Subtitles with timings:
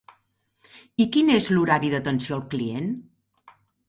[1.03, 2.89] I quin és l'horari d'atenció al client?